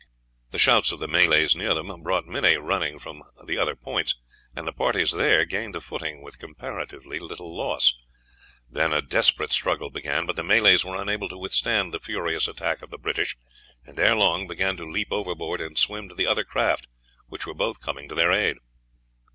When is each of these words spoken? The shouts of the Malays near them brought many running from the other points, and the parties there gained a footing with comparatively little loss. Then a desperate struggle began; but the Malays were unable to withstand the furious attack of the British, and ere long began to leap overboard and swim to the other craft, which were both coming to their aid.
The 0.49 0.57
shouts 0.57 0.91
of 0.91 0.99
the 0.99 1.07
Malays 1.07 1.55
near 1.55 1.75
them 1.75 2.01
brought 2.01 2.25
many 2.25 2.55
running 2.57 2.97
from 2.97 3.21
the 3.45 3.59
other 3.59 3.75
points, 3.75 4.15
and 4.55 4.65
the 4.65 4.71
parties 4.73 5.11
there 5.11 5.45
gained 5.45 5.75
a 5.75 5.79
footing 5.79 6.23
with 6.23 6.39
comparatively 6.39 7.19
little 7.19 7.55
loss. 7.55 7.93
Then 8.67 8.93
a 8.93 9.03
desperate 9.03 9.51
struggle 9.51 9.91
began; 9.91 10.25
but 10.25 10.37
the 10.37 10.43
Malays 10.43 10.83
were 10.83 10.99
unable 10.99 11.29
to 11.29 11.37
withstand 11.37 11.93
the 11.93 11.99
furious 11.99 12.47
attack 12.47 12.81
of 12.81 12.89
the 12.89 12.97
British, 12.97 13.35
and 13.85 13.99
ere 13.99 14.15
long 14.15 14.47
began 14.47 14.75
to 14.77 14.89
leap 14.89 15.09
overboard 15.11 15.61
and 15.61 15.77
swim 15.77 16.09
to 16.09 16.15
the 16.15 16.25
other 16.25 16.43
craft, 16.43 16.87
which 17.27 17.45
were 17.45 17.53
both 17.53 17.79
coming 17.79 18.09
to 18.09 18.15
their 18.15 18.31
aid. 18.31 18.57